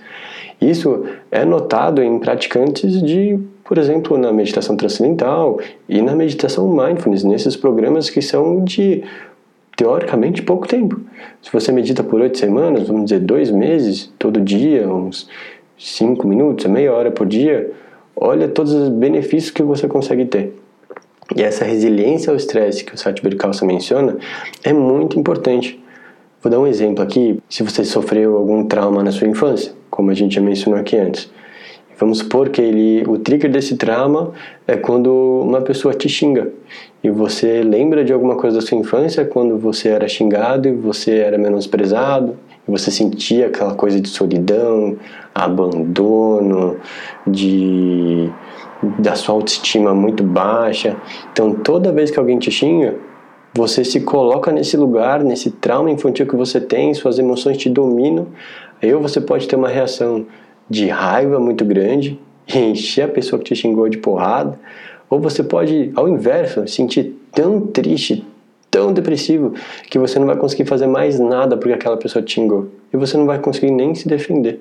Isso 0.61 1.05
é 1.31 1.45
notado 1.45 2.03
em 2.03 2.19
praticantes 2.19 3.03
de, 3.03 3.39
por 3.65 3.79
exemplo, 3.79 4.17
na 4.17 4.33
meditação 4.33 4.77
transcendental 4.77 5.59
e 5.89 6.01
na 6.01 6.15
meditação 6.15 6.69
mindfulness, 6.69 7.25
nesses 7.25 7.57
programas 7.57 8.09
que 8.09 8.23
são 8.23 8.63
de 8.63 9.03
teoricamente 9.81 10.43
pouco 10.43 10.69
tempo. 10.69 11.01
Se 11.41 11.51
você 11.51 11.73
medita 11.73 12.05
por 12.05 12.21
oito 12.21 12.37
semanas, 12.37 12.87
vamos 12.87 13.05
dizer 13.05 13.21
dois 13.21 13.51
meses, 13.51 14.13
todo 14.19 14.39
dia, 14.39 14.87
uns 14.87 15.27
cinco 15.79 16.29
minutos, 16.29 16.67
meia 16.67 16.93
hora 16.93 17.11
por 17.11 17.27
dia, 17.27 17.73
olha 18.15 18.47
todos 18.47 18.75
os 18.75 18.91
benefícios 18.91 19.51
que 19.51 19.63
você 19.63 19.89
consegue 19.89 20.27
ter. 20.27 20.55
E 21.35 21.43
essa 21.43 21.65
resiliência 21.65 22.31
ao 22.31 22.37
estresse 22.37 22.85
que 22.85 22.95
o 22.95 22.99
Satya 22.99 23.35
Kalsa 23.37 23.65
menciona 23.65 24.19
é 24.63 24.71
muito 24.71 25.19
importante. 25.19 25.83
Vou 26.43 26.53
dar 26.53 26.61
um 26.61 26.67
exemplo 26.67 27.03
aqui. 27.03 27.41
Se 27.49 27.63
você 27.63 27.83
sofreu 27.83 28.37
algum 28.37 28.67
trauma 28.67 29.03
na 29.03 29.11
sua 29.11 29.29
infância, 29.29 29.73
como 29.89 30.11
a 30.11 30.15
gente 30.15 30.35
já 30.35 30.43
mencionou 30.43 30.79
aqui 30.79 30.99
antes, 30.99 31.33
vamos 32.01 32.19
supor 32.19 32.49
que 32.49 32.63
ele, 32.63 33.05
o 33.07 33.19
trigger 33.19 33.51
desse 33.51 33.77
trauma 33.77 34.33
é 34.67 34.77
quando 34.77 35.43
uma 35.45 35.61
pessoa 35.61 35.93
te 35.93 36.09
xinga 36.09 36.51
e 37.05 37.11
você 37.11 37.63
lembra 37.63 38.03
de 38.03 38.13
alguma 38.13 38.37
coisa 38.37 38.59
da 38.59 38.67
sua 38.67 38.79
infância 38.79 39.25
quando 39.25 39.59
você 39.59 39.91
era 39.91 40.09
xingado 40.09 40.67
e 40.67 40.73
você 40.73 41.19
era 41.19 41.37
menosprezado 41.37 42.37
e 42.67 42.71
você 42.71 42.91
sentia 42.91 43.49
aquela 43.49 43.75
coisa 43.75 44.01
de 44.01 44.09
solidão, 44.09 44.97
abandono, 45.35 46.77
de 47.27 48.31
da 48.99 49.15
sua 49.15 49.35
autoestima 49.35 49.95
muito 49.95 50.23
baixa. 50.23 50.97
Então, 51.33 51.53
toda 51.53 51.93
vez 51.93 52.11
que 52.11 52.19
alguém 52.19 52.39
te 52.39 52.51
xinga, 52.51 52.97
você 53.55 53.85
se 53.85 54.01
coloca 54.01 54.51
nesse 54.51 54.77
lugar, 54.77 55.23
nesse 55.23 55.51
trauma 55.51 55.91
infantil 55.91 56.27
que 56.27 56.35
você 56.35 56.59
tem, 56.61 56.95
suas 56.95 57.19
emoções 57.19 57.59
te 57.59 57.69
dominam. 57.69 58.29
Aí 58.81 58.93
você 58.95 59.21
pode 59.21 59.47
ter 59.47 59.57
uma 59.57 59.69
reação 59.69 60.25
de 60.71 60.87
raiva 60.89 61.41
muito 61.41 61.65
grande 61.65 62.19
e 62.47 62.57
encher 62.71 63.03
a 63.03 63.09
pessoa 63.09 63.39
que 63.41 63.47
te 63.47 63.57
xingou 63.57 63.89
de 63.89 63.99
porrada, 63.99 64.59
ou 65.11 65.19
você 65.19 65.43
pode, 65.43 65.91
ao 65.97 66.09
inverso, 66.09 66.67
sentir 66.69 67.17
tão 67.33 67.61
triste, 67.61 68.25
tão 68.71 68.93
depressivo, 68.93 69.55
que 69.91 69.99
você 69.99 70.21
não 70.21 70.27
vai 70.27 70.37
conseguir 70.37 70.65
fazer 70.65 70.87
mais 70.87 71.19
nada 71.19 71.57
porque 71.57 71.73
aquela 71.73 71.97
pessoa 71.97 72.23
te 72.23 72.35
xingou. 72.35 72.69
E 72.93 72.97
você 72.97 73.17
não 73.17 73.27
vai 73.27 73.41
conseguir 73.41 73.73
nem 73.73 73.93
se 73.93 74.07
defender. 74.07 74.61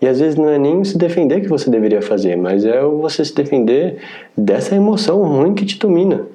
E 0.00 0.06
às 0.06 0.20
vezes 0.20 0.36
não 0.36 0.48
é 0.48 0.58
nem 0.58 0.84
se 0.84 0.96
defender 0.96 1.40
que 1.40 1.48
você 1.48 1.68
deveria 1.68 2.00
fazer, 2.00 2.36
mas 2.36 2.64
é 2.64 2.80
você 2.82 3.24
se 3.24 3.34
defender 3.34 3.98
dessa 4.36 4.76
emoção 4.76 5.22
ruim 5.22 5.54
que 5.54 5.64
te 5.64 5.78
domina. 5.78 6.26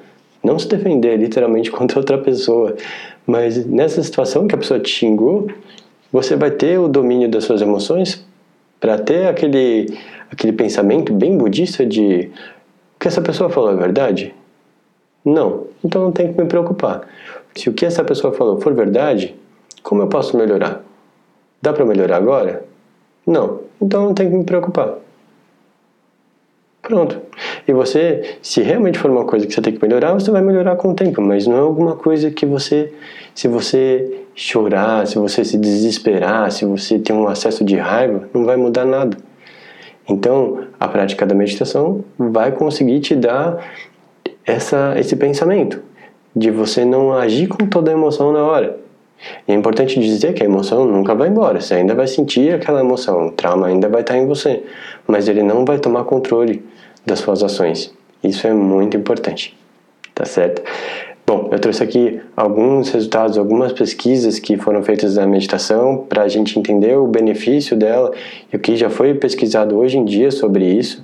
Não 0.44 0.60
se 0.60 0.68
defender 0.68 1.16
literalmente 1.16 1.72
contra 1.72 2.00
outra 2.00 2.18
pessoa, 2.18 2.76
mas 3.26 3.66
nessa 3.66 4.04
situação 4.04 4.46
que 4.46 4.56
a 4.56 4.58
pessoa 4.58 4.80
te 4.80 4.90
xingou, 4.90 5.48
você 6.12 6.36
vai 6.36 6.52
ter 6.52 6.80
o 6.80 6.90
domínio 6.90 7.30
das 7.30 7.46
suas 7.46 7.62
emoções 7.62 8.25
para 8.80 8.98
ter 8.98 9.28
aquele, 9.28 9.98
aquele 10.32 10.54
pensamento 10.54 11.14
bem 11.14 11.38
budista 11.38 11.86
de 11.86 12.32
que 13.00 13.08
essa 13.08 13.22
pessoa 13.22 13.50
falou 13.50 13.72
é 13.72 13.76
verdade? 13.76 14.34
Não, 15.24 15.68
então 15.84 16.04
não 16.04 16.12
tem 16.12 16.32
que 16.32 16.40
me 16.40 16.48
preocupar. 16.48 17.02
Se 17.56 17.70
o 17.70 17.74
que 17.74 17.86
essa 17.86 18.04
pessoa 18.04 18.34
falou 18.34 18.60
for 18.60 18.74
verdade, 18.74 19.36
como 19.82 20.02
eu 20.02 20.08
posso 20.08 20.38
melhorar? 20.38 20.84
Dá 21.62 21.74
para 21.74 21.86
melhorar 21.86 22.18
agora? 22.18 22.66
Não, 23.26 23.62
então 23.82 24.06
não 24.06 24.14
tem 24.14 24.30
que 24.30 24.36
me 24.36 24.44
preocupar. 24.44 24.96
Pronto. 26.82 27.20
E 27.68 27.74
você, 27.74 28.38
se 28.42 28.62
realmente 28.62 29.00
for 29.00 29.10
uma 29.10 29.26
coisa 29.26 29.48
que 29.48 29.54
você 29.54 29.62
tem 29.62 29.74
que 29.74 29.82
melhorar, 29.82 30.14
você 30.14 30.30
vai 30.30 30.42
melhorar 30.42 30.76
com 30.76 30.90
o 30.90 30.94
tempo, 30.94 31.22
mas 31.22 31.48
não 31.48 31.58
é 31.58 31.60
alguma 31.60 31.96
coisa 31.96 32.30
que 32.30 32.46
você, 32.46 32.94
se 33.34 33.48
você 33.48 34.22
chorar, 34.36 35.08
se 35.08 35.18
você 35.18 35.44
se 35.44 35.58
desesperar, 35.58 36.52
se 36.52 36.64
você 36.66 37.00
tem 37.00 37.16
um 37.16 37.28
acesso 37.28 37.64
de 37.64 37.76
raiva, 37.76 38.30
não 38.34 38.46
vai 38.46 38.56
mudar 38.56 38.86
nada. 38.86 39.18
Então, 40.08 40.66
a 40.80 40.88
prática 40.88 41.26
da 41.26 41.34
meditação 41.34 42.04
vai 42.18 42.52
conseguir 42.52 43.00
te 43.00 43.16
dar 43.16 43.58
essa, 44.46 44.94
esse 44.98 45.16
pensamento 45.16 45.82
de 46.36 46.52
você 46.52 46.86
não 46.86 47.14
agir 47.14 47.48
com 47.48 47.66
toda 47.66 47.90
a 47.90 47.94
emoção 47.94 48.32
na 48.32 48.44
hora. 48.44 48.78
E 49.48 49.52
é 49.52 49.56
importante 49.56 50.00
dizer 50.00 50.34
que 50.34 50.44
a 50.44 50.46
emoção 50.46 50.86
nunca 50.86 51.16
vai 51.16 51.30
embora, 51.30 51.60
você 51.62 51.76
ainda 51.76 51.96
vai 51.96 52.06
sentir 52.06 52.54
aquela 52.54 52.82
emoção, 52.82 53.28
o 53.28 53.32
trauma 53.32 53.68
ainda 53.68 53.88
vai 53.88 54.02
estar 54.02 54.18
em 54.18 54.28
você, 54.28 54.64
mas 55.08 55.28
ele 55.28 55.42
não 55.42 55.66
vai 55.66 55.80
tomar 55.80 56.04
controle 56.04 56.64
das 57.06 57.20
suas 57.20 57.44
ações. 57.44 57.94
Isso 58.24 58.48
é 58.48 58.54
muito 58.54 58.98
importante, 58.98 59.56
tá 60.14 60.26
certo? 60.26 60.64
Bom, 61.28 61.50
eu 61.52 61.58
trouxe 61.58 61.84
aqui 61.84 62.22
alguns 62.38 62.92
resultados, 62.92 63.36
algumas 63.38 63.74
pesquisas 63.74 64.38
que 64.38 64.58
foram 64.58 64.84
feitas 64.84 65.16
da 65.16 65.26
meditação 65.26 66.06
para 66.08 66.22
a 66.22 66.28
gente 66.28 66.60
entender 66.60 66.96
o 66.98 67.08
benefício 67.08 67.76
dela 67.76 68.12
e 68.54 68.56
o 68.56 68.60
que 68.60 68.76
já 68.76 68.92
foi 68.92 69.16
pesquisado 69.16 69.76
hoje 69.76 69.98
em 69.98 70.06
dia 70.06 70.30
sobre 70.30 70.66
isso. 70.66 71.04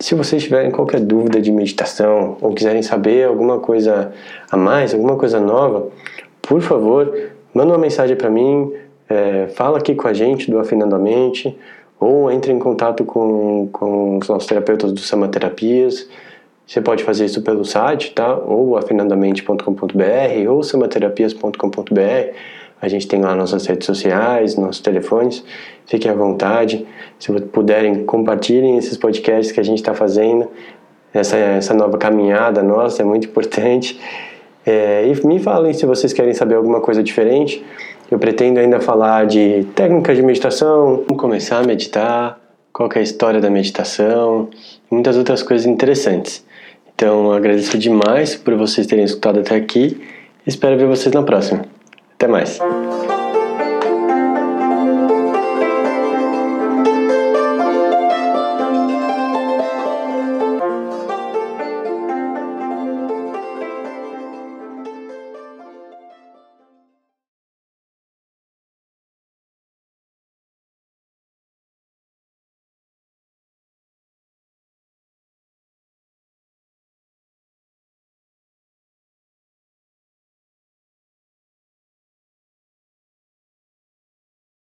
Se 0.00 0.14
vocês 0.14 0.42
tiverem 0.42 0.70
qualquer 0.70 1.00
dúvida 1.00 1.42
de 1.42 1.52
meditação 1.52 2.38
ou 2.40 2.54
quiserem 2.54 2.80
saber 2.80 3.26
alguma 3.26 3.58
coisa 3.58 4.12
a 4.50 4.56
mais, 4.56 4.94
alguma 4.94 5.16
coisa 5.16 5.38
nova, 5.38 5.88
por 6.40 6.62
favor, 6.62 7.14
manda 7.52 7.72
uma 7.72 7.78
mensagem 7.78 8.16
para 8.16 8.30
mim, 8.30 8.72
é, 9.10 9.48
fala 9.48 9.76
aqui 9.76 9.94
com 9.94 10.08
a 10.08 10.14
gente 10.14 10.50
do 10.50 10.58
Afinando 10.58 10.94
a 10.94 10.98
Mente 10.98 11.54
ou 12.00 12.30
entre 12.30 12.52
em 12.52 12.58
contato 12.58 13.04
com, 13.04 13.68
com 13.72 14.18
os 14.18 14.28
nossos 14.28 14.46
terapeutas 14.46 14.92
do 14.92 15.00
Sama 15.00 15.28
Terapias. 15.28 16.08
Você 16.66 16.80
pode 16.80 17.02
fazer 17.02 17.24
isso 17.24 17.42
pelo 17.42 17.64
site, 17.64 18.12
tá? 18.12 18.36
Ou 18.36 18.76
afinandamente.com.br 18.76 20.50
ou 20.50 20.62
samaterapias.com.br. 20.62 22.34
A 22.80 22.88
gente 22.88 23.08
tem 23.08 23.20
lá 23.20 23.34
nossas 23.34 23.66
redes 23.66 23.86
sociais, 23.86 24.54
nossos 24.56 24.80
telefones. 24.80 25.42
Fiquem 25.86 26.10
à 26.10 26.14
vontade. 26.14 26.86
Se 27.18 27.32
puderem, 27.40 28.04
compartilhem 28.04 28.76
esses 28.76 28.96
podcasts 28.96 29.50
que 29.50 29.58
a 29.58 29.64
gente 29.64 29.78
está 29.78 29.94
fazendo. 29.94 30.48
Essa, 31.12 31.36
essa 31.36 31.74
nova 31.74 31.96
caminhada 31.98 32.62
nossa 32.62 33.02
é 33.02 33.04
muito 33.04 33.26
importante. 33.26 33.98
É, 34.64 35.10
e 35.10 35.26
me 35.26 35.38
falem 35.38 35.72
se 35.72 35.86
vocês 35.86 36.12
querem 36.12 36.34
saber 36.34 36.54
alguma 36.54 36.80
coisa 36.80 37.02
diferente. 37.02 37.64
Eu 38.10 38.18
pretendo 38.18 38.58
ainda 38.58 38.80
falar 38.80 39.26
de 39.26 39.64
técnicas 39.74 40.16
de 40.16 40.22
meditação, 40.22 41.04
como 41.06 41.20
começar 41.20 41.58
a 41.58 41.62
meditar, 41.62 42.40
qual 42.72 42.88
é 42.94 42.98
a 42.98 43.02
história 43.02 43.40
da 43.40 43.50
meditação 43.50 44.48
muitas 44.90 45.16
outras 45.16 45.42
coisas 45.42 45.66
interessantes. 45.66 46.44
Então, 46.94 47.32
agradeço 47.32 47.78
demais 47.78 48.34
por 48.34 48.54
vocês 48.56 48.86
terem 48.86 49.04
escutado 49.04 49.40
até 49.40 49.54
aqui. 49.54 50.00
Espero 50.46 50.76
ver 50.76 50.86
vocês 50.86 51.14
na 51.14 51.22
próxima. 51.22 51.64
Até 52.14 52.26
mais! 52.26 52.58